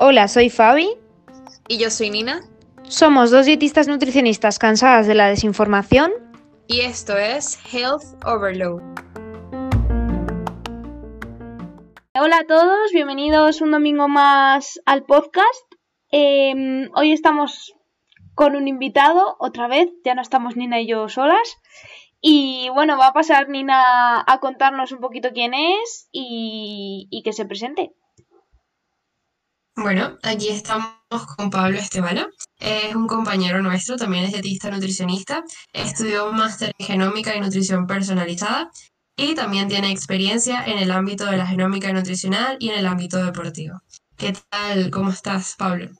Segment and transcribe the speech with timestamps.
[0.00, 0.88] Hola, soy Fabi.
[1.68, 2.40] Y yo soy Nina.
[2.84, 6.12] Somos dos dietistas nutricionistas cansadas de la desinformación.
[6.66, 8.80] Y esto es Health Overload.
[12.18, 15.74] Hola a todos, bienvenidos un domingo más al podcast.
[16.10, 17.74] Em, hoy estamos
[18.34, 21.58] con un invitado, otra vez, ya no estamos Nina y yo solas.
[22.20, 27.46] Y bueno, va a pasar Nina a contarnos un poquito quién es y, que se
[27.46, 27.92] presente.
[29.76, 30.96] Bueno, aquí estamos
[31.36, 32.26] con Pablo Estebano.
[32.58, 35.44] Es un compañero nuestro, también es dietista nutricionista.
[35.72, 38.70] Estudió un máster en genómica y nutrición personalizada
[39.16, 43.24] y también tiene experiencia en el ámbito de la genómica nutricional y en el ámbito
[43.24, 43.80] deportivo.
[44.16, 44.90] ¿Qué tal?
[44.90, 45.90] ¿Cómo estás, Pablo?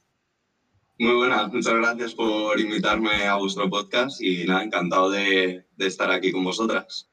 [1.00, 6.10] Muy buenas, muchas gracias por invitarme a vuestro podcast y nada, encantado de, de estar
[6.10, 7.08] aquí con vosotras.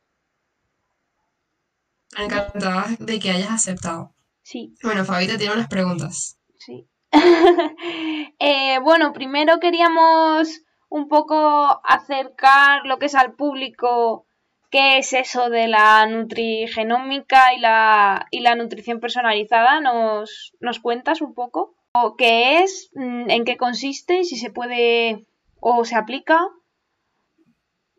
[2.18, 4.16] Encantada de que hayas aceptado.
[4.42, 4.74] Sí.
[4.82, 6.40] Bueno, Fabi te tiene unas preguntas.
[6.58, 6.88] Sí.
[8.38, 14.28] Eh, bueno, primero queríamos un poco acercar lo que es al público
[14.70, 19.80] qué es eso de la nutrigenómica y la, y la nutrición personalizada.
[19.80, 21.76] ¿Nos, ¿Nos cuentas un poco?
[21.98, 22.90] ¿O ¿Qué es?
[22.94, 24.26] Mm, ¿En qué consiste?
[24.26, 25.26] ¿Si se puede
[25.62, 26.46] o se aplica?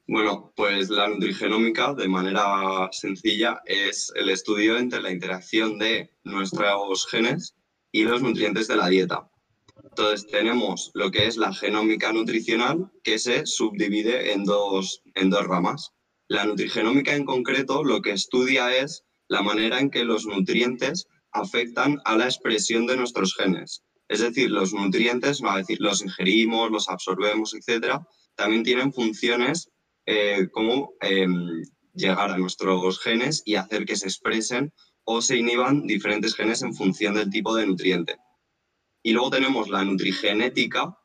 [0.07, 7.07] Bueno, pues la nutrigenómica, de manera sencilla, es el estudio entre la interacción de nuestros
[7.07, 7.57] genes
[7.91, 9.31] y los nutrientes de la dieta.
[9.83, 15.47] Entonces tenemos lo que es la genómica nutricional, que se subdivide en dos, en dos
[15.47, 15.95] ramas.
[16.29, 21.99] La nutrigenómica en concreto lo que estudia es la manera en que los nutrientes afectan
[22.05, 23.86] a la expresión de nuestros genes.
[24.09, 29.71] Es decir, los nutrientes, no decir los ingerimos, los absorbemos, etcétera, también tienen funciones
[30.07, 31.62] eh, como em,
[31.93, 34.73] llegar a nuestros genes y hacer que se expresen
[35.05, 38.17] o se inhiban diferentes genes en función del tipo de nutriente.
[39.03, 40.97] Y luego tenemos la nutrigenética,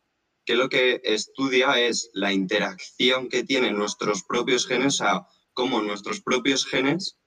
[0.45, 5.81] que lo que estudia es la interacción que tienen nuestros propios genes, o sea, cómo
[5.81, 7.17] nuestros propios genes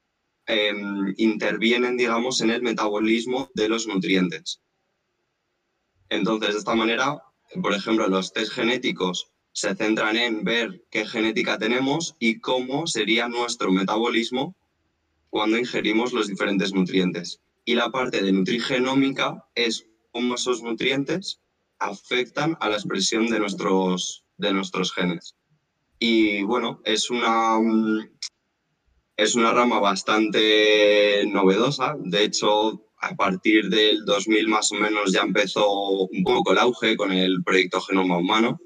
[0.47, 4.61] em, intervienen, digamos, en el metabolismo de los nutrientes.
[6.15, 7.23] Entonces, de esta manera,
[7.61, 13.29] por ejemplo, los test genéticos se centran en ver qué genética tenemos y cómo sería
[13.29, 14.57] nuestro metabolismo
[15.31, 17.41] cuando ingerimos los diferentes nutrientes.
[17.65, 21.41] Y la parte de nutrigenómica es cómo esos nutrientes
[21.81, 25.35] afectan a la expresión de nuestros, de nuestros genes.
[25.99, 27.59] Y bueno, es una,
[29.17, 31.97] es una rama bastante novedosa.
[31.99, 35.69] De hecho, a partir del 2000 más o menos ya empezó
[36.05, 38.61] un poco el auge con el proyecto Genoma Humano.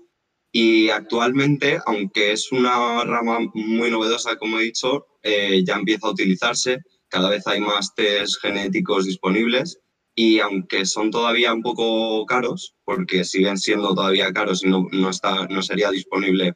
[0.52, 6.12] Y actualmente, aunque es una rama muy novedosa, como he dicho, eh, ya empieza a
[6.12, 6.78] utilizarse.
[7.08, 9.78] Cada vez hay más test genéticos disponibles
[10.14, 15.10] y aunque son todavía un poco caros, porque siguen siendo todavía caros y no, no,
[15.10, 16.54] está, no sería disponible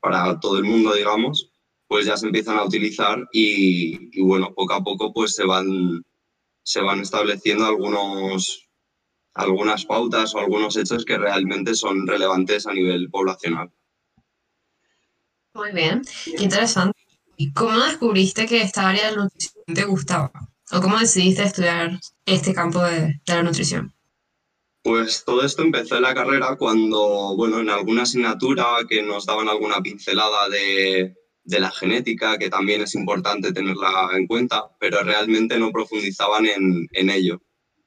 [0.00, 1.52] para todo el mundo, digamos,
[1.86, 6.02] pues ya se empiezan a utilizar y, y bueno, poco a poco pues se van,
[6.62, 8.68] se van estableciendo algunos,
[9.34, 13.70] algunas pautas o algunos hechos que realmente son relevantes a nivel poblacional.
[15.54, 16.98] Muy bien, qué interesante.
[17.36, 20.30] ¿Y cómo descubriste que esta área de nutrición te gustaba?
[20.70, 23.92] ¿O cómo decidiste estudiar este campo de, de la nutrición?
[24.82, 29.48] Pues todo esto empezó en la carrera cuando, bueno, en alguna asignatura que nos daban
[29.48, 35.58] alguna pincelada de, de la genética, que también es importante tenerla en cuenta, pero realmente
[35.58, 37.42] no profundizaban en, en ello.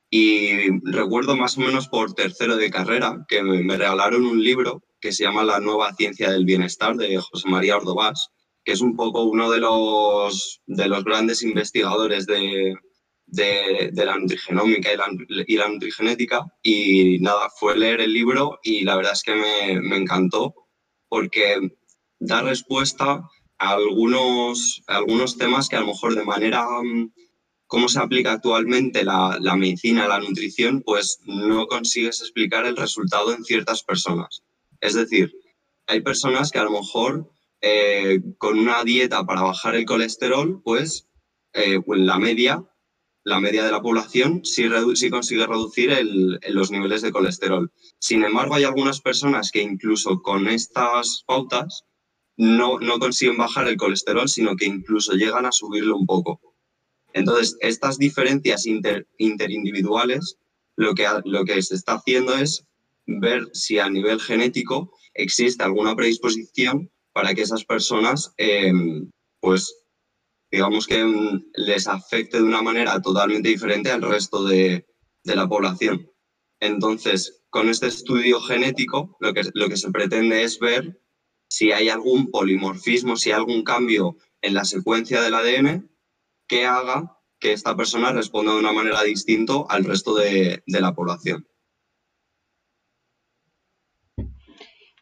[0.09, 5.11] Y recuerdo más o menos por tercero de carrera que me, regalaron un libro que
[5.11, 8.29] se llama La nueva ciencia del bienestar de José María Ordovás,
[8.63, 12.75] que es un poco uno de los, de los grandes investigadores de,
[13.25, 15.07] de, de la nutrigenómica y la,
[15.47, 16.45] y la, nutrigenética.
[16.61, 20.53] Y nada, fue leer el libro y la verdad es que me, me encantó
[21.09, 21.59] porque
[22.19, 23.21] da respuesta
[23.57, 26.67] algunos, algunos temas que a lo mejor de manera,
[27.67, 33.33] cómo se aplica actualmente la, la medicina, la nutrición, pues no consigues explicar el resultado
[33.33, 34.43] en ciertas personas.
[34.81, 35.33] Es decir,
[35.87, 37.29] hay personas que a lo mejor
[37.61, 41.07] eh, con una dieta para bajar el colesterol, pues,
[41.53, 42.63] eh, pues la media,
[43.23, 47.71] la media de la población sí, sí consigue reducir el, los niveles de colesterol.
[47.99, 51.85] Sin embargo, hay algunas personas que incluso con estas pautas
[52.37, 56.41] no, no consiguen bajar el colesterol, sino que incluso llegan a subirlo un poco.
[57.13, 60.37] Entonces, estas diferencias inter, interindividuales,
[60.75, 62.65] lo que, lo que se está haciendo es
[63.05, 68.73] ver si a nivel genético existe alguna predisposición para que esas personas, eh,
[69.39, 69.73] pues,
[70.51, 74.85] digamos que mm, les afecte de una manera totalmente diferente al resto de,
[75.23, 76.11] de la población.
[76.59, 80.99] Entonces, con este estudio genético, lo que, lo que se pretende es ver
[81.47, 85.89] si hay algún polimorfismo, si hay algún cambio en la secuencia del ADN
[86.47, 90.93] que haga que esta persona responda de una manera distinta al resto de, de la
[90.93, 91.47] población.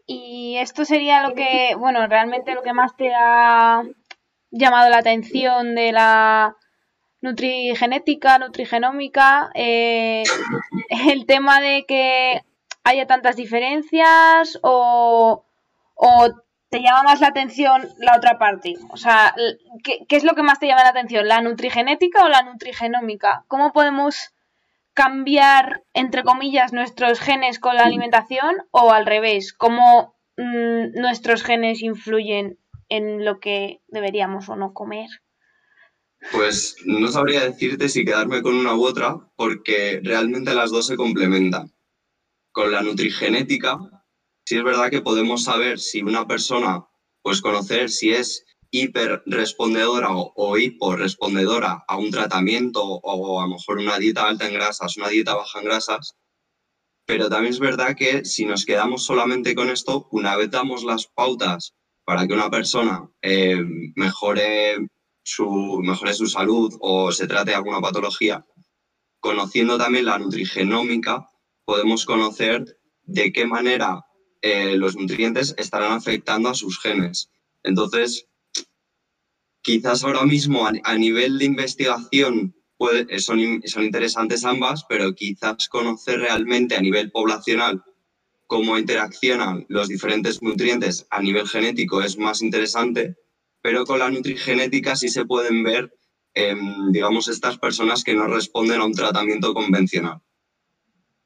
[0.06, 3.84] Y esto sería lo que, bueno, realmente lo que más te ha
[4.51, 6.57] llamado la atención de la
[7.22, 10.24] nutrigenética, nutrigenómica, eh,
[11.10, 12.42] el tema de que
[12.84, 15.45] haya tantas diferencias o,
[16.69, 18.75] te llama más la atención la otra parte?
[18.90, 19.36] O sea,
[19.84, 21.28] ¿qué, ¿qué, es lo que más te llama la atención?
[21.28, 23.45] ¿La nutrigenética o la nutrigenómica?
[23.48, 24.34] ¿Cómo podemos
[24.94, 29.54] cambiar, entre comillas, nuestros genes con la alimentación o al revés?
[29.54, 32.60] ¿Cómo mmm, nuestros genes influyen
[32.90, 35.10] en lo que deberíamos o no comer?
[36.31, 40.95] Pues no sabría decirte si quedarme con una u otra, porque realmente las dos se
[40.95, 41.74] complementan.
[42.51, 43.80] Con la nutrigenética,
[44.45, 46.86] sí es verdad que podemos saber si una persona,
[47.22, 53.78] pues conocer si es hiperrespondedora o, o hiporrespondedora a un tratamiento o a lo mejor
[53.78, 56.16] una dieta alta en grasas, una dieta baja en grasas.
[57.06, 61.07] Pero también es verdad que si nos quedamos solamente con esto, una vez damos las
[61.07, 61.74] pautas
[62.06, 63.62] para que una persona eh,
[63.95, 64.88] mejore
[65.24, 68.45] su, mejore su salud o se trate alguna patología,
[69.19, 71.30] conociendo también la nutrigenómica,
[71.66, 74.06] podemos conocer de qué manera
[74.44, 77.31] eh, los nutrientes estarán afectando a sus genes.
[77.63, 78.28] Entonces,
[79.63, 86.75] quizás ahora mismo a, nivel de investigación puede, son, interesantes ambas, pero quizás conocer realmente
[86.75, 87.84] a nivel poblacional
[88.45, 93.16] cómo interaccionan los diferentes nutrientes a nivel genético es más interesante
[93.63, 95.98] pero con la nutrigenética sí se pueden ver,
[96.36, 96.54] eh,
[96.92, 100.22] digamos, estas personas que no responden a un tratamiento convencional.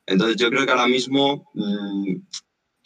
[0.06, 2.16] Entonces yo creo que ahora mismo mmm,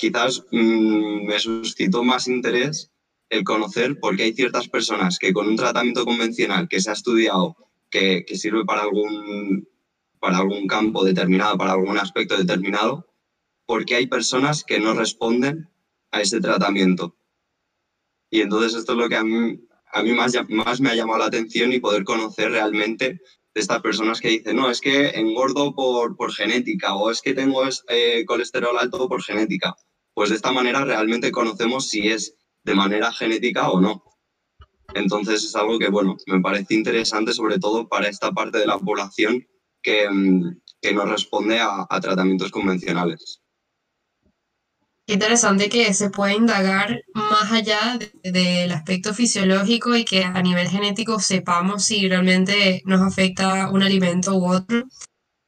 [0.01, 2.91] quizás mmm, me suscitó más interés
[3.29, 6.93] el conocer por qué hay ciertas personas que con un tratamiento convencional que se ha
[6.93, 7.55] estudiado,
[7.91, 9.69] que, que sirve para algún,
[10.19, 13.13] para algún campo determinado, para algún aspecto determinado,
[13.67, 15.69] por qué hay personas que no responden
[16.09, 17.15] a ese tratamiento.
[18.31, 19.59] Y entonces esto es lo que a mí,
[19.93, 23.21] a mí más, más me ha llamado la atención y poder conocer realmente
[23.53, 27.35] de estas personas que dicen, no, es que engordo por, por genética o es que
[27.35, 29.75] tengo eh, colesterol alto por genética.
[30.21, 34.03] Pues de esta manera realmente conocemos si es de manera genética o no.
[34.93, 38.77] Entonces es algo que, bueno, me parece interesante sobre todo para esta parte de la
[38.77, 39.43] población
[39.81, 40.07] que,
[40.79, 43.41] que no responde a, tratamientos convencionales
[45.07, 50.69] interesante que se pueda indagar más allá de, del aspecto fisiológico y que a nivel
[50.69, 54.85] genético sepamos si realmente nos afecta un alimento u otro.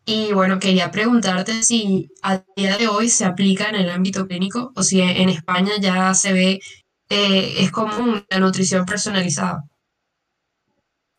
[0.06, 4.74] Y bueno, quería preguntarte si a día de hoy se aplica en el ámbito clínico
[4.76, 6.60] o si en España ya se ve,
[7.10, 9.64] eh, es común la nutrición personalizada.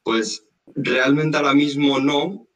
[0.03, 0.45] Pues
[0.75, 2.47] realmente ahora mismo no,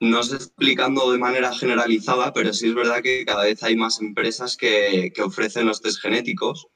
[0.00, 3.76] no se está explicando de manera generalizada, pero sí es verdad que cada vez hay
[3.76, 6.66] más empresas que, que, ofrecen los test genéticos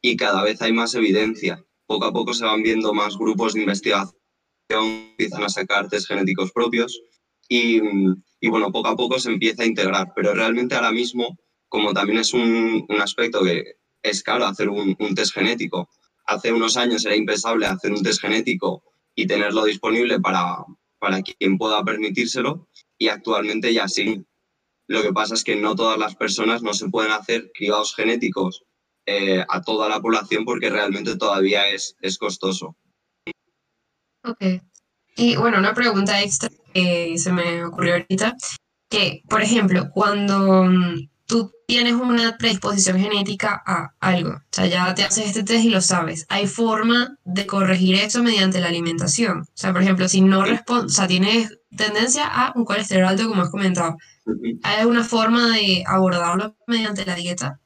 [0.00, 1.64] y cada vez hay más evidencia.
[1.86, 4.14] Poco a poco se van viendo más grupos de investigación,
[4.68, 7.02] empiezan a sacar test genéticos propios
[7.48, 7.80] y,
[8.42, 10.12] y bueno, poco a poco se empieza a integrar.
[10.16, 14.96] Pero realmente ahora mismo, como también es un, un aspecto que es caro hacer un,
[14.98, 15.88] un test genético,
[16.26, 18.82] hace unos años era impensable hacer un test genético
[19.14, 20.56] y tenerlo disponible para,
[20.98, 22.68] para quien pueda permitírselo
[22.98, 24.26] y actualmente ya sí.
[24.88, 28.64] Lo que pasa es que no todas las personas no se pueden hacer cribados genéticos
[29.06, 32.76] eh, a toda la población porque realmente todavía es, es costoso.
[34.24, 34.62] Ok.
[35.14, 38.36] Y bueno, una pregunta extra que se me ocurrió ahorita,
[38.88, 44.94] que por ejemplo, cuando mm, tú tienes una predisposición genética a algo, o sea, ya
[44.94, 49.40] te haces este test y lo sabes, ¿hay forma de corregir eso mediante la alimentación?
[49.40, 53.28] O sea, por ejemplo, si no respondes, o sea, tienes tendencia a un colesterol alto,
[53.28, 53.96] como has comentado,
[54.62, 57.60] ¿hay alguna forma de abordarlo mediante la dieta?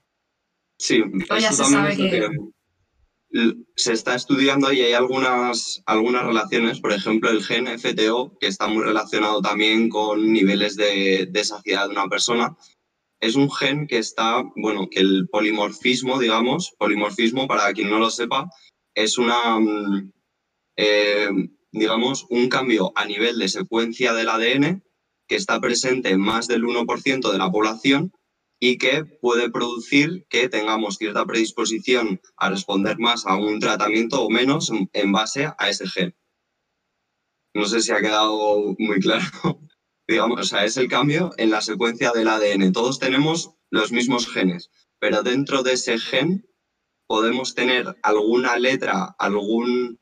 [0.79, 2.11] Sí, o ya se sabe que...
[2.11, 2.29] que...
[3.77, 8.67] Se está estudiando y hay algunas, algunas relaciones, por ejemplo, el gen FTO, que está
[8.67, 12.57] muy relacionado también con niveles de, saciedad de una persona,
[13.21, 18.11] es un gen que está, bueno, que el polimorfismo, digamos, polimorfismo, para quien no lo
[18.11, 18.49] sepa,
[18.95, 20.13] es una, mm,
[20.77, 21.29] eh,
[21.73, 24.83] digamos, un cambio a nivel de secuencia del ADN
[25.29, 28.13] que está presente en más del 1% de la población
[28.59, 34.31] y que puede producir que tengamos cierta predisposición a responder más a un tratamiento o
[34.31, 36.17] menos en base a ese gen.
[37.55, 39.25] no sé si ha quedado muy claro.
[40.09, 42.73] Digamos, o sea, es el cambio en la secuencia del ADN.
[42.73, 44.71] Todos tenemos los mismos genes,
[45.01, 46.49] pero dentro de ese gen
[47.09, 49.99] podemos tener alguna letra, algún,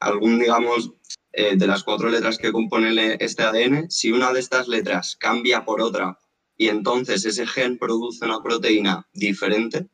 [0.00, 0.92] algún digamos,
[1.32, 5.64] eh, de las cuatro letras que componen este ADN, si una de estas letras cambia
[5.64, 6.18] por otra
[6.56, 9.88] y entonces ese gen produce una proteína diferente,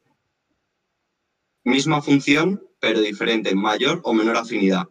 [1.64, 4.88] misma función, pero diferente, mayor o menor afinidad.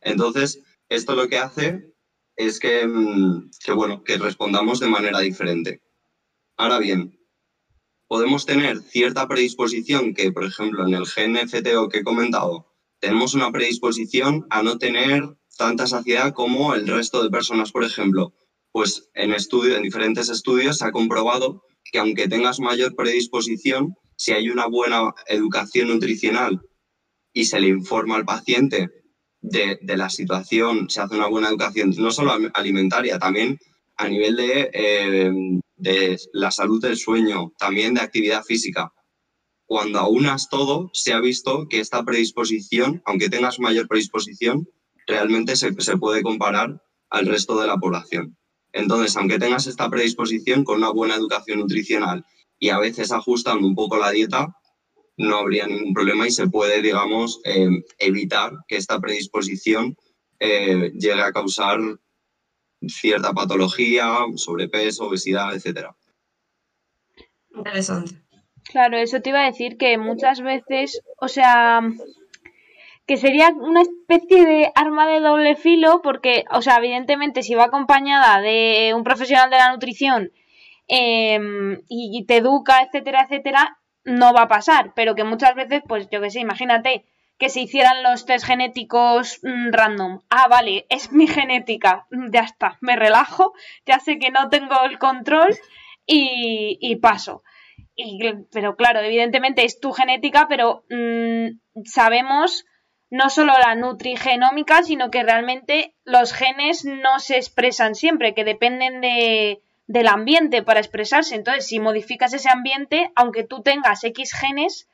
[0.00, 1.94] Entonces, esto lo que hace
[2.36, 5.82] es que, mm, que, bueno, que respondamos de manera diferente.
[6.56, 7.18] Ahora bien,
[8.08, 12.66] podemos tener cierta predisposición que, por ejemplo, en el gen FTO que he comentado,
[13.00, 15.22] tenemos una predisposición a no tener
[15.56, 18.32] tanta saciedad como el resto de personas, por ejemplo.
[18.72, 24.32] Pues en, estudio, en diferentes estudios se ha comprobado que aunque tengas mayor predisposición, si
[24.32, 26.60] hay una buena educación nutricional
[27.34, 28.88] y se le informa al paciente
[29.40, 33.58] de, la situación, se hace una buena educación, no solo alimentaria, también
[33.96, 35.32] a nivel de, eh,
[35.76, 38.92] de la salud del sueño, también de actividad física.
[39.66, 44.68] Cuando aunas todo, se ha visto que esta predisposición, aunque tengas mayor predisposición,
[45.06, 48.36] realmente se, se puede comparar al resto de la población.
[48.72, 52.24] Entonces, aunque tengas esta predisposición con una buena educación nutricional
[52.58, 54.56] y a veces ajustando un poco la dieta,
[55.16, 59.96] no habría ningún problema y se puede, digamos, eh, evitar que esta predisposición
[60.40, 61.78] eh, llegue a causar
[62.88, 65.88] cierta patología, sobrepeso, obesidad, etc.
[67.54, 68.22] Interesante.
[68.64, 71.80] Claro, eso te iba a decir que muchas veces, o sea,
[73.12, 77.64] que sería una especie de arma de doble filo porque, o sea, evidentemente si va
[77.64, 80.32] acompañada de un profesional de la nutrición
[80.88, 86.08] em, y, te educa, etcétera, etcétera, no va a pasar, pero que muchas veces, pues
[86.10, 87.04] yo que sé, imagínate
[87.36, 90.20] que se hicieran los test genéticos mm, random.
[90.30, 93.52] Ah, vale, es mi genética, ya está, me relajo,
[93.84, 95.54] ya sé que no tengo el control
[96.06, 97.42] y, y paso.
[98.50, 102.64] Pero claro, evidentemente es tu genética, pero mm, sabemos
[103.12, 109.02] no solo la nutrigenómica, sino que realmente los genes no se expresan siempre, que dependen
[109.02, 111.34] de, del ambiente para expresarse.
[111.34, 114.88] Entonces, si modificas ese ambiente, aunque tú tengas X genes,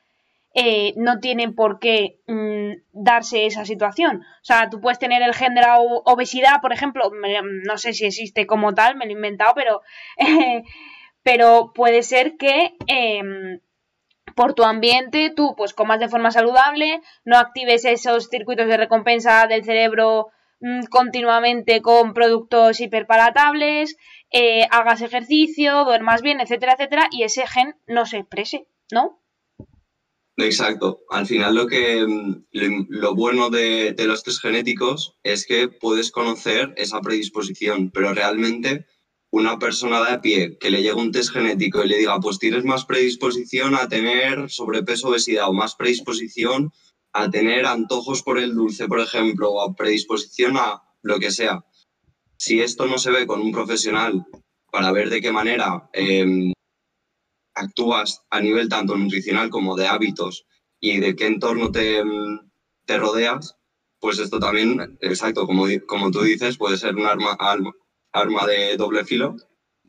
[0.53, 4.17] eh, no tiene por qué mm, darse esa situación.
[4.41, 7.13] O sea, tú puedes tener el gen de la obesidad, por ejemplo,
[7.65, 9.81] no sé si existe como tal, me lo he inventado, pero,
[11.23, 13.61] pero puede ser que em,
[14.35, 19.47] por tu ambiente, tú pues comas de forma saludable, no actives esos circuitos de recompensa
[19.47, 20.27] del cerebro
[20.59, 23.95] mm, continuamente con productos hiperpalatables,
[24.31, 29.21] eh, hagas ejercicio, duermas bien, etcétera, etcétera, y ese gen no se exprese, ¿no?
[30.37, 31.01] Exacto.
[31.09, 36.11] Al final lo que mm, lo bueno de, de los test genéticos es que puedes
[36.11, 38.85] conocer esa predisposición, pero realmente
[39.31, 42.39] una persona de a pie que le llegue un test genético y le diga, pues
[42.39, 46.71] tienes más predisposición a tener sobrepeso, obesidad o más predisposición
[47.13, 51.63] a tener antojos por el dulce, por ejemplo, o predisposición a lo que sea.
[52.37, 54.25] Si esto no se ve con un profesional
[54.71, 56.53] para ver de qué manera em,
[57.53, 60.45] actúas a nivel tanto nutricional como de hábitos
[60.79, 62.39] y de qué entorno te, em,
[62.85, 63.57] te rodeas,
[63.99, 67.35] pues esto también, exacto, como, como tú dices, puede ser un arma,
[68.11, 69.35] arma de doble filo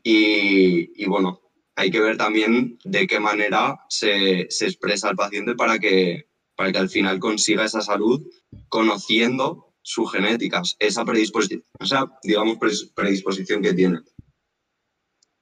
[0.03, 1.41] y, bueno,
[1.75, 6.79] hay que ver también de qué manera se, expresa el paciente para que, para que
[6.79, 8.21] al final consiga esa salud
[8.67, 12.57] conociendo su genética, esa predisposición, esa, digamos,
[12.95, 13.99] predisposición que tiene.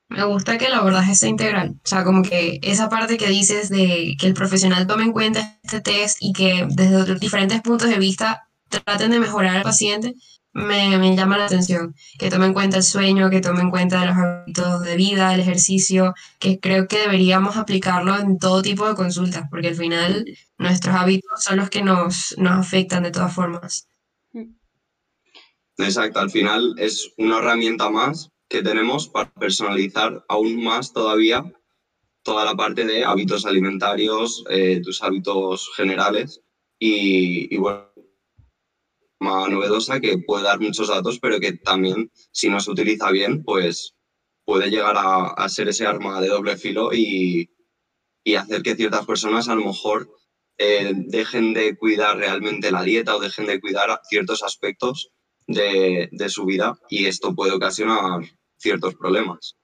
[0.09, 3.69] Me gusta que el abordaje sea integral, o sea, como que esa parte que dices
[3.69, 7.99] de que el profesional tome en cuenta este test y que desde diferentes puntos de
[7.99, 10.15] vista traten de mejorar al paciente,
[10.53, 14.17] me, llama la atención, que tome en cuenta el sueño, que tome en cuenta los
[14.17, 19.43] hábitos de vida, el ejercicio, que creo que deberíamos aplicarlo en todo tipo de consultas,
[19.49, 20.25] porque al final
[20.57, 23.87] nuestros hábitos son los que nos, nos afectan de todas formas.
[25.77, 31.43] Exacto, al final es una herramienta más que tenemos para personalizar aún más todavía
[32.21, 36.41] toda la parte de hábitos alimentarios, eh, tus hábitos generales
[36.77, 37.88] y, y bueno,
[39.19, 43.95] novedosa que puede dar muchos datos, pero que también, si no se utiliza bien, pues
[44.45, 47.49] puede llegar a, ser ese arma de doble filo y,
[48.37, 50.07] hacer que ciertas personas a lo mejor
[50.59, 55.11] eh, dejen de cuidar realmente la dieta o dejen de cuidar ciertos aspectos
[55.47, 58.21] de, su vida y esto puede ocasionar
[58.57, 59.55] ciertos problemas.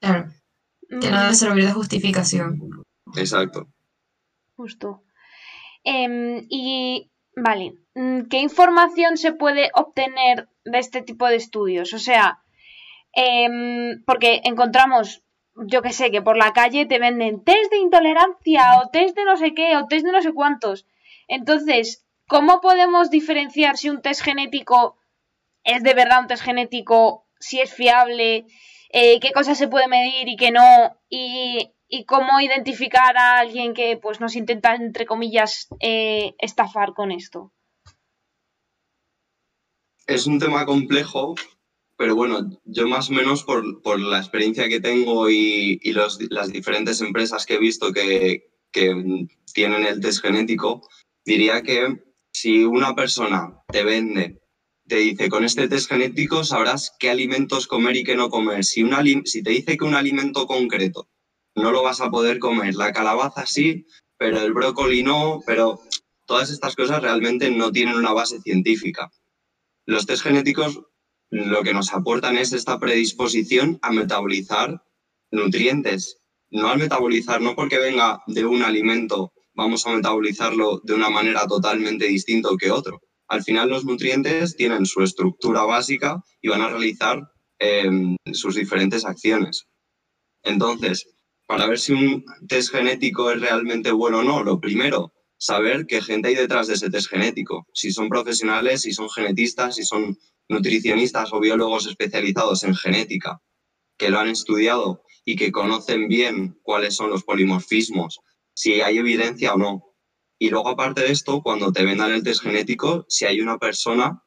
[0.00, 0.32] Claro,
[0.88, 2.84] que no debe servir de justificación.
[3.16, 3.68] Exacto.
[4.56, 5.04] Justo.
[5.84, 11.92] Em, y Vale, mm, ¿qué información se puede obtener de este tipo de estudios?
[11.94, 12.42] O sea,
[13.12, 15.22] em, porque encontramos,
[15.54, 19.24] yo que sé, que por la calle te venden test de intolerancia o test de
[19.24, 20.86] no sé qué o test de no sé cuántos.
[21.28, 24.98] Entonces, ¿cómo podemos diferenciar si un test genético
[25.64, 28.46] es de verdad un test genético, si es fiable,
[28.90, 31.72] eh, qué cosas se puede medir y qué no, y,
[32.06, 37.52] cómo identificar a alguien que pues nos intenta, entre comillas, eh, estafar con esto.
[40.06, 41.34] Es un tema complejo,
[41.96, 47.44] pero bueno, yo más o menos por, la experiencia que tengo y, las diferentes empresas
[47.46, 50.88] que he visto que, que tienen el test genético,
[51.24, 54.40] diría que si una persona te vende
[54.88, 58.64] te dice, con este test genético sabrás qué alimentos comer y qué no comer.
[58.64, 58.84] Si,
[59.24, 61.08] si te dice que un alimento concreto
[61.54, 65.80] no lo vas a poder comer, la calabaza sí, pero el brócoli no, pero
[66.26, 69.10] todas estas cosas realmente no tienen una base científica.
[69.86, 70.80] Los test genéticos
[71.30, 74.84] lo que nos aportan es esta predisposición a metabolizar
[75.30, 76.18] nutrientes,
[76.50, 81.46] no al metabolizar, no porque venga de un alimento, vamos a metabolizarlo de una manera
[81.46, 83.00] totalmente distinta que otro
[83.32, 89.06] al final los nutrientes tienen su estructura básica y van a realizar em, sus diferentes
[89.06, 89.66] acciones.
[90.42, 91.08] Entonces,
[91.52, 96.00] para ver si un test genético es realmente bueno o no, lo primero, saber qué
[96.00, 97.66] gente hay detrás de ese test genético.
[97.74, 100.18] Si son profesionales, si son genetistas, si son
[100.48, 103.42] nutricionistas o biólogos especializados en genética,
[103.98, 108.20] que lo han estudiado y que conocen bien cuáles son los polimorfismos,
[108.54, 109.94] si hay evidencia o no.
[110.38, 114.24] Y luego, aparte de esto, cuando te vendan el test genético, si hay una persona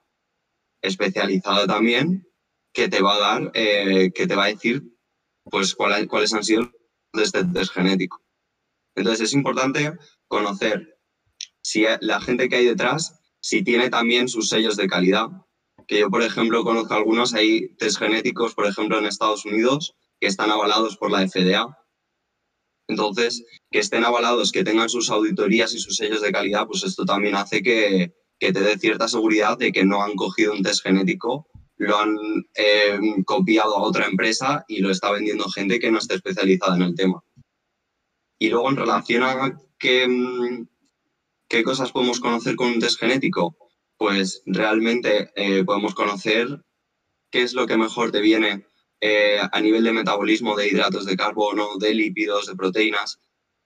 [0.79, 2.29] especializada también
[2.71, 4.83] que te va a dar, eh, que te va a decir
[5.49, 6.74] pues cuáles han sido
[7.23, 8.21] este test genético.
[8.95, 9.93] Entonces es importante
[10.27, 10.99] conocer
[11.61, 15.27] si la gente que hay detrás, si tiene también sus sellos de calidad.
[15.87, 20.27] Que yo, por ejemplo, conozco algunos, hay test genéticos, por ejemplo, en Estados Unidos, que
[20.27, 21.77] están avalados por la FDA
[22.87, 27.05] entonces, que estén avalados, que tengan sus auditorías y sus sellos de calidad, pues esto
[27.05, 31.47] también hace que, te dé cierta seguridad de que no han cogido un test genético,
[31.77, 32.17] lo han
[32.55, 36.83] eh, copiado a otra empresa y lo está vendiendo gente que no esté especializada en
[36.83, 37.23] el tema.
[38.39, 40.65] Y luego, en relación a qué,
[41.47, 43.57] qué cosas podemos conocer con un test genético,
[43.97, 46.63] pues realmente eh, podemos conocer
[47.31, 48.65] qué es lo que mejor te viene
[49.01, 53.19] eh, a nivel de metabolismo de hidratos de carbono, de lípidos, de proteínas.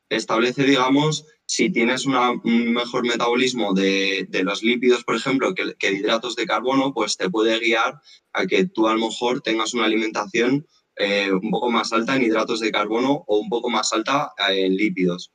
[0.10, 6.36] Establece, digamos, si tienes un mejor metabolismo de, los lípidos, por ejemplo, que, de hidratos
[6.36, 8.00] de carbono, pues te puede guiar
[8.34, 12.22] a que tú a lo mejor tengas una alimentación eh, un poco más alta en
[12.22, 15.32] hidratos de carbono o un poco más alta en lípidos.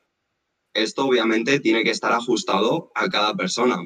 [0.73, 3.85] Esto obviamente tiene que estar ajustado a cada persona.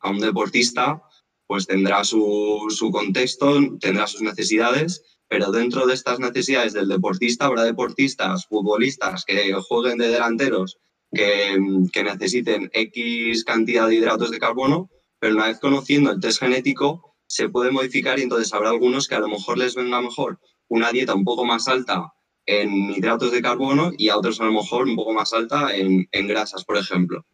[0.00, 1.04] A un deportista
[1.46, 7.46] pues tendrá su, su contexto, tendrá sus necesidades pero dentro de estas necesidades del deportista
[7.46, 10.80] habrá deportistas, futbolistas que jueguen de delanteros,
[11.12, 17.16] que, necesiten X cantidad de hidratos de carbono, pero una vez conociendo el test genético
[17.26, 20.90] se puede modificar y entonces habrá algunos que a lo mejor les venga mejor una
[20.90, 22.12] dieta un poco más alta
[22.46, 26.08] en hidratos de carbono y a otros a lo mejor un poco más alta en,
[26.26, 27.24] grasas, por ejemplo.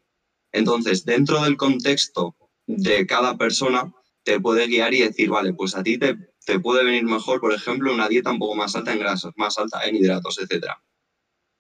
[0.53, 2.37] Entonces, dentro del contexto
[2.67, 6.85] de cada persona, te puede guiar y decir, vale, pues a ti te te puede
[6.85, 9.97] venir mejor, por ejemplo, una dieta un poco más alta en grasas, más alta en
[9.97, 10.67] hidratos, etc.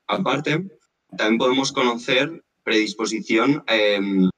[0.06, 0.64] Aparte,
[1.16, 4.28] también podemos conocer predisposición em,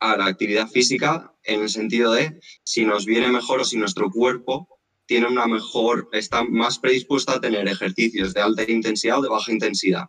[0.00, 4.10] a la actividad física en el sentido de si nos viene mejor o si nuestro
[4.10, 4.68] cuerpo
[5.06, 9.52] tiene una mejor, está más predispuesto a tener ejercicios de alta intensidad o de baja
[9.52, 10.06] intensidad.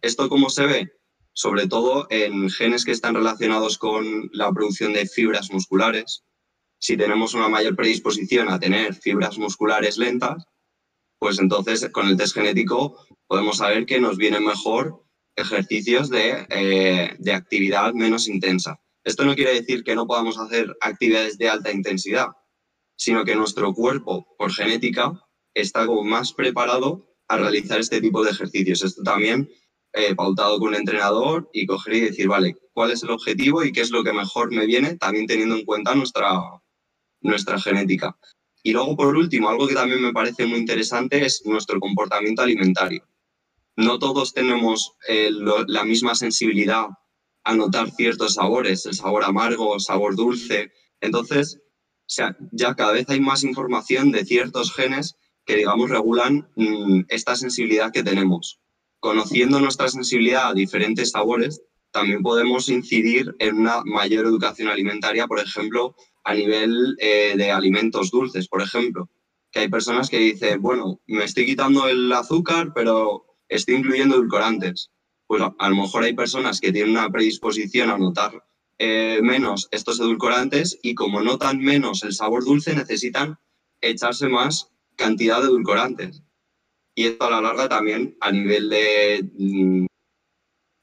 [0.00, 0.92] ¿Esto cómo se ve?
[1.34, 6.24] Sobre todo en genes que están relacionados con la producción de fibras musculares,
[6.78, 10.44] si tenemos una mayor predisposición a tener fibras musculares lentas,
[11.24, 15.06] pues entonces con el test genético podemos saber que nos vienen mejor
[15.36, 18.78] ejercicios de, eh, de actividad menos intensa.
[19.04, 22.26] Esto no quiere decir que no podamos hacer actividades de alta intensidad,
[22.98, 25.18] sino que nuestro cuerpo, por genética,
[25.54, 28.84] está como más preparado a realizar este tipo de ejercicios.
[28.84, 29.48] Esto también
[29.94, 33.72] eh, pautado con un entrenador y coger y decir, vale, ¿cuál es el objetivo y
[33.72, 34.98] qué es lo que mejor me viene?
[34.98, 36.60] También teniendo en cuenta nuestra,
[37.22, 38.14] nuestra genética.
[38.66, 43.06] Y luego, por último, algo que también me parece muy interesante es nuestro comportamiento alimentario.
[43.76, 45.30] No todos tenemos eh,
[45.66, 46.86] la misma sensibilidad
[47.44, 50.72] a notar ciertos sabores, el sabor amargo, el sabor dulce.
[51.02, 51.60] Entonces,
[52.06, 57.92] ya cada vez hay más información de ciertos genes que, digamos, regulan mm, esta sensibilidad
[57.92, 58.60] que tenemos.
[58.98, 65.38] Conociendo nuestra sensibilidad a diferentes sabores, también podemos incidir en una mayor educación alimentaria, por
[65.38, 65.94] ejemplo,
[66.24, 69.10] a nivel eh, de alimentos dulces, por ejemplo.
[69.52, 74.90] Que hay personas que dicen, bueno, me estoy quitando el azúcar, pero estoy incluyendo edulcorantes.
[75.26, 78.44] Pues a, lo mejor hay personas que tienen una predisposición a notar
[78.78, 83.38] eh, menos estos edulcorantes y como notan menos el sabor dulce, necesitan
[83.80, 86.22] echarse más cantidad de edulcorantes.
[86.94, 89.86] Y esto a la larga también a nivel de, mm,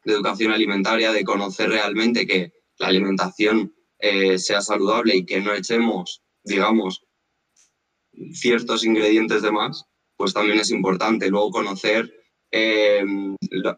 [0.05, 5.53] de educación alimentaria, de conocer realmente que la alimentación eh, sea saludable y que no
[5.53, 7.05] echemos, digamos,
[8.33, 9.85] ciertos ingredientes de más,
[10.17, 11.29] pues también es importante.
[11.29, 12.11] Luego conocer
[12.51, 13.03] eh,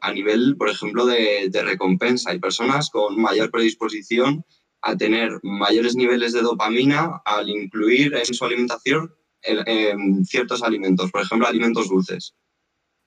[0.01, 2.31] a nivel, por ejemplo, de, recompensa.
[2.31, 4.45] Hay personas con mayor predisposición
[4.81, 9.13] a tener mayores niveles de dopamina al incluir en su alimentación
[10.25, 12.33] ciertos alimentos, por ejemplo, alimentos dulces.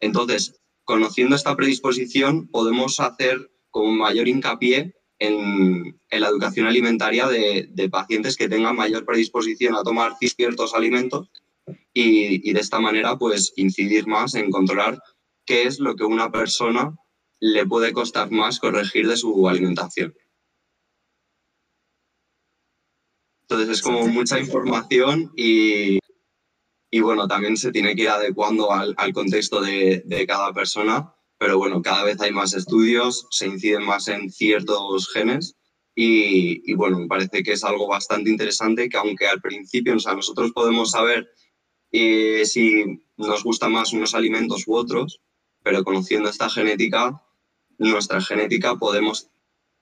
[0.01, 8.37] Entonces, conociendo esta predisposición, podemos hacer con mayor hincapié en, la educación alimentaria de, pacientes
[8.37, 11.31] que tengan mayor predisposición a tomar ciertos alimentos
[11.93, 15.01] y, de esta manera pues incidir más en controlar
[15.45, 16.97] qué es lo que una persona
[17.41, 20.15] le puede costar más corregir de su alimentación.
[23.43, 26.01] Entonces es como mucha información y,
[27.01, 31.83] bueno, también se tiene que ir adecuando al, contexto de, de, cada persona pero bueno,
[31.83, 35.57] cada vez hay más estudios, se inciden más en ciertos genes
[35.95, 40.15] y, bueno, me parece que es algo bastante interesante que aunque al principio, o sea,
[40.15, 41.29] nosotros podemos saber
[41.91, 42.85] eh, si
[43.17, 45.21] nos gustan más unos alimentos u otros,
[45.63, 47.23] pero conociendo esta genética,
[47.79, 49.31] nuestra genética podemos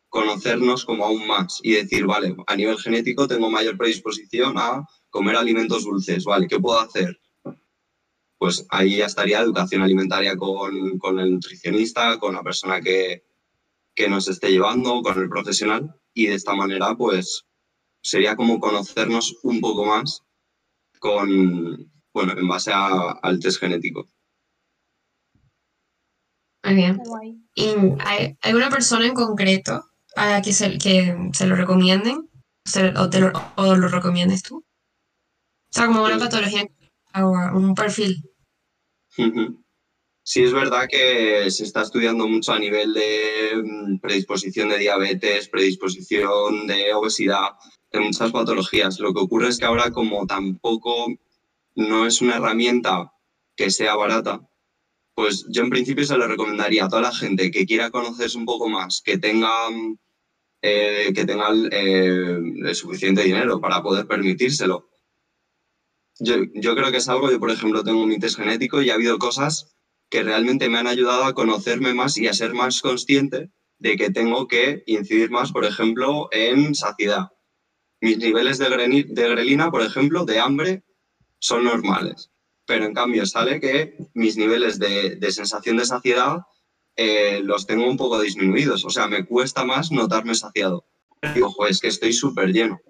[0.08, 5.34] conocernos como aún más y decir, vale, a nivel genético tengo mayor predisposición a comer
[5.34, 7.20] alimentos dulces, vale, ¿qué puedo hacer?
[8.44, 13.24] Pues ahí ya estaría educación alimentaria con, con el nutricionista, con la persona que,
[13.94, 17.46] que, nos esté llevando, con el profesional, y de esta manera, pues
[18.02, 20.24] sería como conocernos un poco más
[20.98, 24.06] con, bueno, en base al test genético.
[26.64, 27.00] Muy bien.
[27.54, 32.28] ¿Y hay alguna persona en concreto a la que se, que se lo recomienden?
[32.98, 34.58] o, te lo, ¿O lo recomiendes tú?
[34.58, 34.64] O
[35.70, 36.66] sea, como una patología
[37.14, 38.33] o un perfil.
[40.26, 45.48] Sí, es verdad que se está estudiando mucho a nivel de mm, predisposición de diabetes,
[45.48, 47.50] predisposición de obesidad,
[47.92, 48.98] de muchas patologías.
[49.00, 51.08] Lo que ocurre es que ahora como tampoco
[51.74, 53.12] no es una herramienta
[53.54, 54.40] que sea barata,
[55.14, 58.46] pues yo en principio se le recomendaría a toda la gente que quiera conocerse un
[58.46, 59.98] poco más, que tenga, mm,
[60.62, 64.88] eh, que tenga eh, suficiente dinero para poder permitírselo
[66.18, 68.94] yo, yo creo que es algo, yo por ejemplo tengo mi test genético y ha
[68.94, 69.74] habido cosas
[70.10, 74.10] que realmente me han ayudado a conocerme más y a ser más consciente de que
[74.10, 77.30] tengo que incidir más, por ejemplo, en saciedad.
[78.00, 78.68] Mis niveles de,
[79.08, 80.84] de grelina, por ejemplo, de hambre,
[81.38, 82.30] son normales.
[82.66, 86.42] Pero en cambio sale que mis niveles de, de sensación de saciedad
[86.96, 88.84] eh, los tengo un poco disminuidos.
[88.84, 90.86] O sea, me cuesta más notarme saciado.
[91.34, 92.80] Digo, es que estoy súper lleno.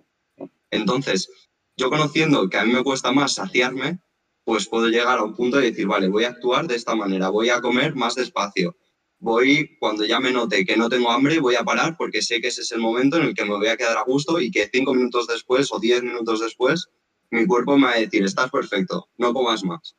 [0.71, 1.31] Entonces,
[1.77, 3.99] yo conociendo que a mí me cuesta más saciarme,
[4.45, 7.31] pues puedo llegar a un punto de decir, vale, voy a actuar de esta manera,
[7.31, 8.77] voy a comer más despacio.
[9.19, 12.49] Voy, cuando ya me note que no tengo hambre, voy a parar porque sé que
[12.49, 14.69] ese es el momento en el que me voy a quedar a gusto y que
[14.71, 16.89] cinco minutos después o diez minutos después,
[17.31, 19.97] mi cuerpo me va a decir, estás perfecto, no comas más.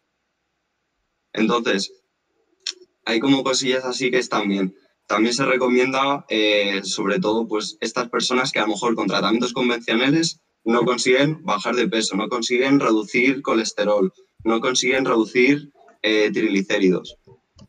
[1.33, 1.91] Entonces,
[3.03, 4.75] hay como cosillas así que están bien.
[5.07, 9.53] También se recomienda, eh, sobre todo, pues estas personas que a lo mejor con tratamientos
[9.53, 14.11] convencionales no consiguen bajar de peso, no consiguen reducir colesterol,
[14.43, 17.17] no consiguen reducir eh, triglicéridos.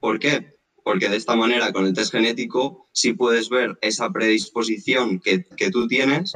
[0.01, 0.57] ¿Por qué?
[0.83, 5.71] Porque de esta manera, con el test genético, sí puedes ver esa predisposición que, que
[5.71, 6.33] tú tienes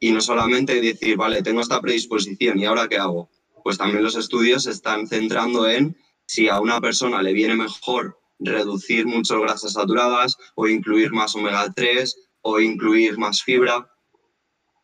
[0.00, 3.30] y no solamente decir, vale, tengo esta predisposición y ahora qué hago.
[3.62, 8.18] Pues también los estudios se están centrando en si a una persona le viene mejor
[8.38, 13.88] reducir mucho grasas saturadas o incluir más omega 3 o incluir más fibra.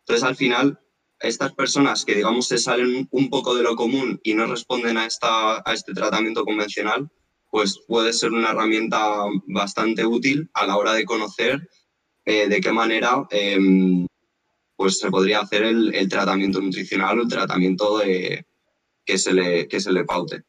[0.01, 0.79] Entonces, al final,
[1.21, 5.07] estas personas que, digamos, se salen un poco de lo común y no responden a,
[5.07, 7.11] esta, a este tratamiento convencional,
[7.51, 11.69] pues puede ser una herramienta bastante útil a la hora de conocer
[12.25, 14.07] eh, de qué manera em,
[14.77, 18.01] pues se podría hacer el, tratamiento nutricional o el tratamiento
[19.05, 20.43] que, se le, que se le paute.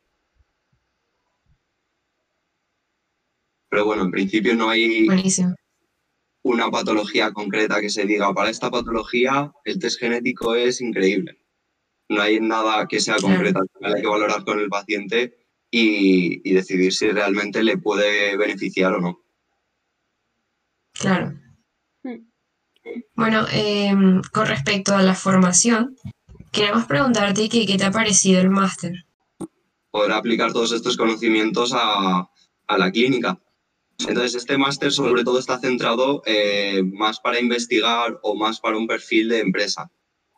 [3.70, 5.56] Pero bueno, en principio no hay, Buenísimo
[6.44, 11.38] una patología concreta que se diga, para esta patología el test genético es increíble.
[12.08, 17.12] No hay nada que sea concreto, hay que valorar con el paciente y, decidir si
[17.12, 19.20] realmente le puede beneficiar o no.
[20.94, 21.34] Claro.
[23.16, 25.96] Bueno, em, con respecto a la formación,
[26.52, 29.06] queremos preguntarte qué te ha parecido el máster.
[29.92, 32.28] Poder aplicar todos estos conocimientos a,
[32.68, 33.40] a la clínica.
[34.08, 38.88] Entonces, este máster sobre todo está centrado eh, más para investigar o más para un
[38.88, 39.92] perfil de empresa.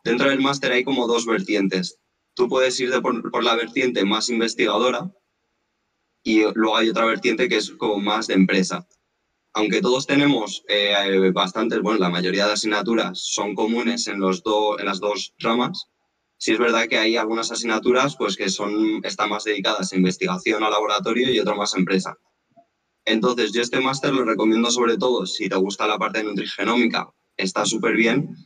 [0.04, 1.98] Dentro del máster hay como dos vertientes.
[2.34, 5.12] Tú puedes ir por, la vertiente más investigadora
[6.24, 8.86] y luego hay otra vertiente que es como más de empresa.
[9.54, 14.42] Aunque todos tenemos eh, bastantes, bueno, la mayoría de asignaturas son comunes en, los
[14.78, 15.88] en las dos ramas,
[16.38, 20.64] sí es verdad que hay algunas asignaturas pues, que son, están más dedicadas a investigación,
[20.64, 22.18] a laboratorio y otras más a empresa.
[23.04, 27.10] Entonces, yo este máster lo recomiendo sobre todo si te gusta la parte de nutrigenómica,
[27.36, 28.36] está súper bien,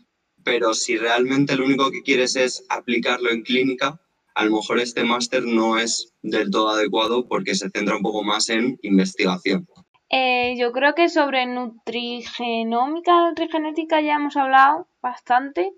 [0.45, 4.01] pero si realmente lo único que quieres es aplicarlo en clínica,
[4.35, 8.23] a lo mejor este máster no es del todo adecuado porque se centra un poco
[8.23, 9.67] más en investigación.
[10.09, 15.73] Eh, yo creo que sobre nutrigenómica, nutrigenética ya hemos hablado bastante.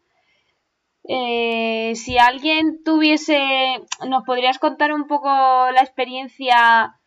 [1.04, 3.38] Eh, si alguien tuviese,
[4.06, 6.97] ¿nos podrías contar un poco la experiencia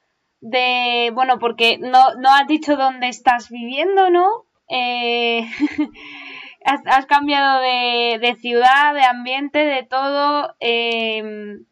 [0.41, 4.45] de, bueno, porque no, no has dicho dónde estás viviendo, ¿no?
[4.67, 5.47] Eh,
[6.65, 10.55] has, cambiado de, ciudad, de ambiente, de todo.
[10.59, 11.65] Em,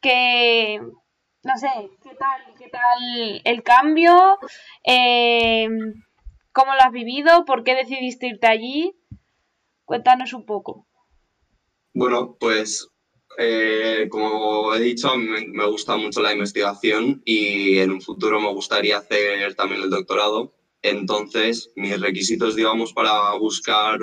[0.00, 0.80] que,
[1.42, 1.68] no sé,
[2.02, 4.38] ¿qué tal, qué tal el cambio?
[4.82, 5.94] Em,
[6.52, 7.44] ¿Cómo lo has vivido?
[7.44, 8.96] ¿Por qué decidiste irte allí?
[9.84, 10.86] Cuéntanos un poco.
[11.92, 12.93] Bueno, pues
[13.38, 18.98] eh, como he dicho, me, gusta mucho la investigación y en un futuro me gustaría
[18.98, 20.54] hacer también el doctorado.
[20.82, 23.98] Entonces, mis requisitos, digamos, para buscar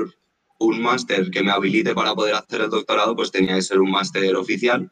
[0.59, 3.91] un máster que me habilite para poder hacer el doctorado, pues tenía que ser un
[3.91, 4.91] máster oficial.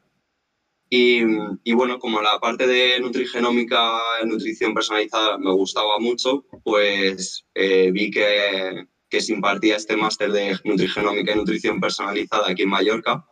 [0.89, 1.21] Y,
[1.63, 8.09] y, bueno, como la parte de nutrigenómica, nutrición personalizada me gustaba mucho, pues eh, vi
[8.09, 13.25] que, que se impartía este máster de nutrigenómica y nutrición personalizada aquí en Mallorca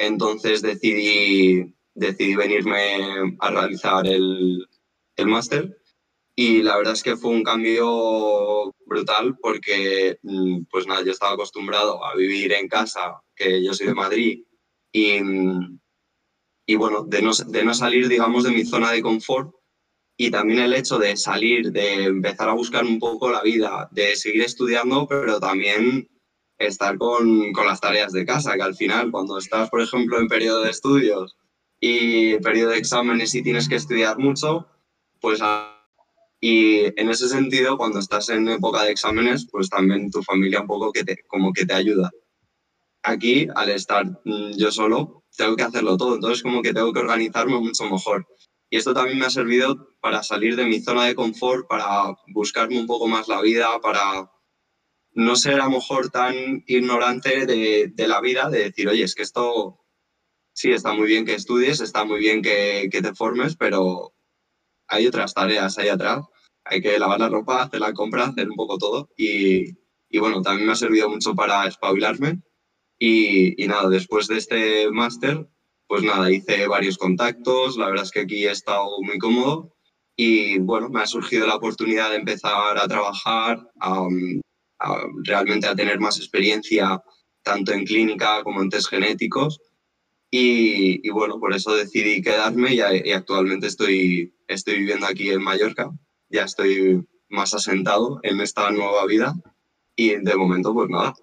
[0.00, 4.66] entonces decidí, decidí venirme a realizar el,
[5.16, 5.76] el máster.
[6.34, 11.34] Y la verdad es que fue un cambio brutal porque, mm, pues nada, yo estaba
[11.34, 14.44] acostumbrado a vivir en casa, que yo soy de Madrid,
[14.90, 15.18] y,
[16.66, 19.54] y bueno, de no, de no salir, digamos, de mi zona de confort
[20.16, 24.16] y también el hecho de salir, de empezar a buscar un poco la vida, de
[24.16, 26.08] seguir estudiando, pero también
[26.60, 30.28] estar con, con, las tareas de casa, que al final cuando estás, por ejemplo, en
[30.28, 31.36] periodo de estudios
[31.80, 34.66] y periodo de exámenes y tienes que estudiar mucho,
[35.20, 35.40] pues...
[36.42, 40.66] Y en ese sentido, cuando estás en época de exámenes, pues también tu familia un
[40.66, 42.10] poco que te, como que te ayuda.
[43.02, 47.00] Aquí, al estar mm, yo solo, tengo que hacerlo todo, entonces como que tengo que
[47.00, 48.26] organizarme mucho mejor.
[48.70, 52.80] Y esto también me ha servido para salir de mi zona de confort, para buscarme
[52.80, 54.30] un poco más la vida, para
[55.12, 59.22] no ser a lo mejor tan ignorante de, la vida, de decir, oye, es que
[59.22, 59.80] esto
[60.52, 64.12] sí está muy bien que estudies, está muy bien que, te formes, pero
[64.88, 66.24] hay otras tareas ahí atrás.
[66.64, 69.08] Hay que lavar la ropa, hacer la compra, hacer un poco todo.
[69.16, 69.76] Y,
[70.18, 72.42] bueno, también me ha servido mucho para espabilarme.
[72.98, 75.48] Y, y nada, después de este máster,
[75.86, 77.76] pues nada, hice varios contactos.
[77.76, 79.74] La verdad es que aquí he estado muy cómodo.
[80.16, 83.66] Y bueno, me ha surgido la oportunidad de empezar a trabajar,
[85.24, 87.02] realmente a tener más experiencia
[87.42, 89.60] tanto en clínica como en test genéticos.
[90.30, 95.90] Y, bueno, por eso decidí quedarme y, y, actualmente estoy, estoy viviendo aquí en Mallorca.
[96.28, 99.34] Ya estoy más asentado en esta nueva vida
[99.96, 101.14] y de momento pues nada.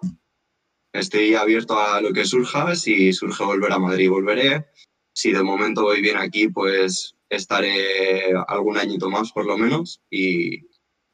[0.92, 2.74] Estoy abierto a lo que surja.
[2.76, 4.66] Si surge volver a Madrid, volveré.
[5.12, 10.67] Si de momento voy bien aquí, pues estaré algún añito más por lo menos y,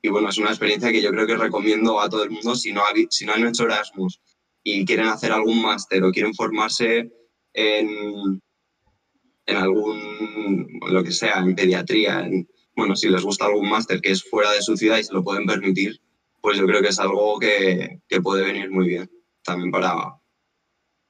[0.05, 2.75] y bueno, es una experiencia que yo creo que recomiendo a todo el mundo si
[2.75, 4.21] no, si no han hecho Erasmus
[4.63, 7.11] y quieren hacer algún máster o quieren formarse
[7.55, 8.43] en,
[9.47, 12.29] en algún, lo que sea, en pediatría,
[12.77, 15.25] bueno, si les gusta algún máster que es fuera de su ciudad y se lo
[15.25, 15.99] pueden permitir,
[16.43, 19.11] pues yo creo que es algo que, que puede venir muy bien
[19.43, 20.21] también para,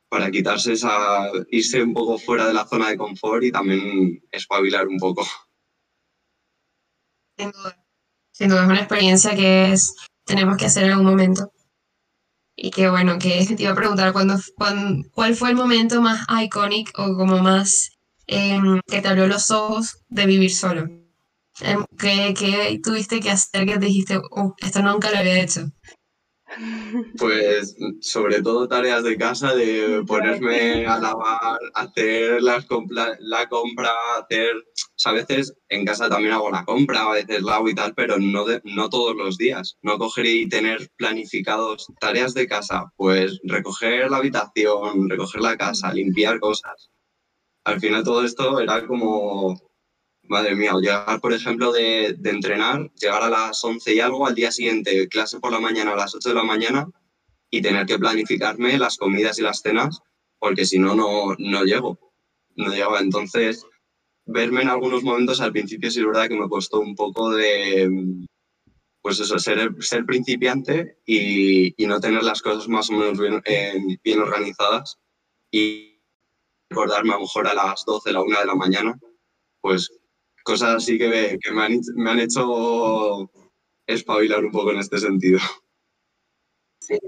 [0.08, 4.86] para quitarse esa, irse un poco fuera de la zona de confort y también espabilar
[4.86, 5.26] un poco.
[7.36, 7.83] Sin duda
[8.38, 9.94] es una experiencia que es,
[10.24, 11.52] tenemos que hacer en algún momento.
[12.56, 14.36] Y que bueno, que te iba a preguntar ¿cuándo,
[15.12, 17.90] cuál fue el momento más icónico o como más
[18.26, 20.88] em, que te abrió los ojos de vivir solo.
[21.60, 25.66] Em, ¿Qué, ¿Qué, tuviste que hacer que te dijiste, oh, esto nunca lo había hecho?
[27.18, 32.66] Pues sobre todo tareas de casa, de ponerme a lavar, hacer las
[33.20, 34.62] la compra, hacer, o
[34.96, 37.94] sea, a veces en casa también hago la compra, a veces la hago y tal,
[37.94, 39.76] pero no, de- no todos los días.
[39.82, 45.92] No coger y tener planificados tareas de casa, pues recoger la habitación, recoger la casa,
[45.92, 46.90] limpiar cosas.
[47.64, 49.58] Al final todo esto era como,
[50.28, 54.26] madre mía, o llegar, por ejemplo, de, de entrenar, llegar a las 11 y algo,
[54.26, 56.88] al día siguiente clase por la mañana a las 8 de la mañana
[57.50, 60.00] y tener que planificarme las comidas y las cenas,
[60.38, 61.98] porque si no, no, no llego.
[62.56, 63.00] No llegaba.
[63.00, 63.66] Entonces,
[64.26, 67.88] verme en algunos momentos al principio sí es verdad que me costó un poco de,
[69.02, 73.42] pues eso, ser, ser principiante y, y no tener las cosas más o menos bien,
[73.44, 74.98] eh, bien organizadas
[75.50, 76.00] y
[76.70, 78.98] recordarme a lo mejor a las 12, la 1 de la mañana,
[79.60, 79.92] pues
[80.44, 83.28] cosas así que, me, que me, han, me han hecho
[83.86, 85.40] espabilar un poco en este sentido.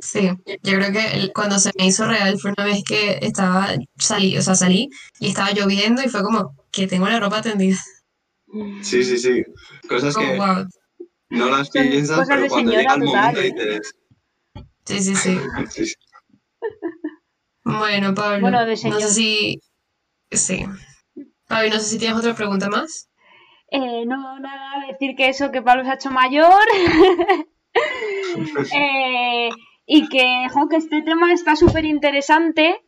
[0.01, 0.31] Sí,
[0.63, 3.69] yo creo que cuando se me hizo real fue una vez que estaba,
[3.99, 4.89] salí, o sea, salí
[5.21, 7.77] y estaba lloviendo y fue como que tengo la ropa tendida.
[8.83, 9.45] Sí, sí, sí.
[9.89, 10.67] Cosas Como, que wow.
[11.31, 13.63] no las piensas, cosas pero de cuando señora llega el total, momento.
[14.87, 15.39] Sí, sí, sí.
[15.71, 15.95] sí, sí.
[17.65, 19.61] Bueno, Pablo, Bueno, de no sé si...
[20.31, 20.65] Sí.
[21.49, 23.09] Pablo, no sé si tienes otra pregunta más.
[23.69, 26.63] Eh, no, nada, decir que eso, que Pablo se ha hecho mayor.
[28.75, 29.51] Eh,
[29.85, 32.83] y que, jo, que este tema está súper interesante.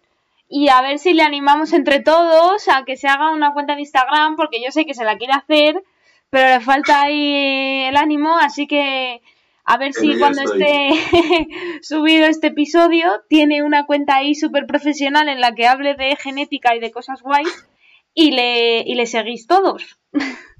[0.49, 3.83] Y a ver si le animamos entre todos a que se haga una cuenta de
[3.83, 5.83] Instagram, porque yo sé que se la quiere hacer,
[6.31, 9.21] pero le falta ahí el ánimo, así que
[9.64, 10.62] a ver si cuando estoy.
[10.62, 11.49] esté
[11.83, 16.75] subido este episodio tiene una cuenta ahí súper profesional en la que hable de genética
[16.75, 17.69] y de cosas guays
[18.14, 19.99] y le, y le seguís todos.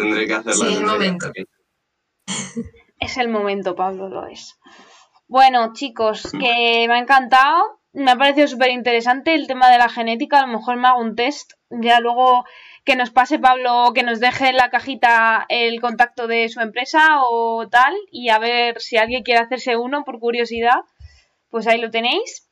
[0.00, 0.66] Tendré que hacerla.
[0.66, 1.32] Sí, es que momento.
[3.00, 4.60] Es el momento, Pablo, lo es.
[5.26, 7.80] Bueno, chicos, que me ha encantado.
[7.92, 10.38] Me ha parecido súper interesante el tema de la genética.
[10.38, 11.52] A lo mejor me hago un test.
[11.70, 12.44] Ya luego
[12.84, 17.22] que nos pase Pablo, que nos deje en la cajita el contacto de su empresa
[17.22, 17.94] o tal.
[18.10, 20.80] Y a ver si alguien quiere hacerse uno por curiosidad.
[21.48, 22.50] Pues ahí lo tenéis.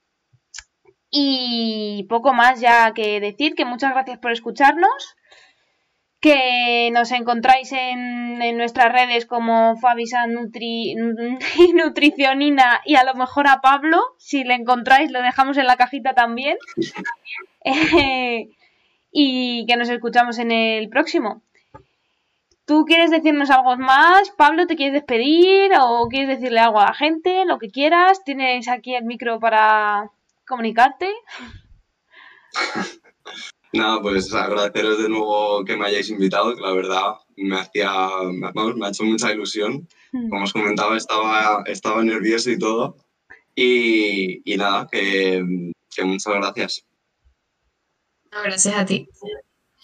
[1.10, 3.54] Y poco más ya que decir.
[3.54, 5.17] Que muchas gracias por escucharnos
[6.20, 10.96] que nos encontráis en, nuestras redes como Fabisan Nutri, y
[11.74, 16.14] Nutricionina y a lo mejor a Pablo, si le encontráis lo dejamos en la cajita
[16.14, 16.56] también.
[19.10, 21.42] Y que nos escuchamos en el próximo.
[22.66, 24.30] ¿Tú quieres decirnos algo más?
[24.36, 27.46] Pablo, ¿te quieres despedir o quieres decirle algo a la gente?
[27.46, 28.22] Lo que quieras.
[28.24, 30.10] Tienes aquí el micro para
[30.46, 31.10] comunicarte.
[33.72, 37.90] Nada, pues agradeceros de nuevo que me hayáis invitado, que la verdad me hacía,
[38.54, 39.86] vamos, me ha hecho mucha ilusión.
[40.30, 42.96] Como os comentaba, estaba, estaba nervioso y todo.
[43.54, 46.86] Y, y nada, que, que muchas gracias.
[48.32, 49.08] No, gracias a ti.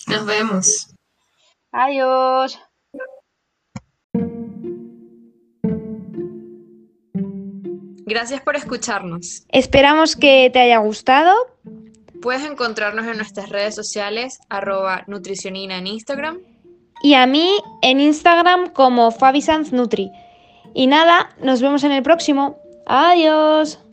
[0.07, 0.95] Nos vemos.
[1.73, 2.59] Adiós.
[8.07, 9.45] Gracias por escucharnos.
[9.49, 11.35] Esperamos que te haya gustado.
[12.25, 16.41] Puedes encontrarnos en nuestras redes sociales, arroba nutricionina en Instagram.
[17.03, 20.11] y a mí en Instagram como Fabisanz Nutri.
[20.73, 22.57] Y nada, nos vemos en el próximo.
[22.87, 23.84] Adiós.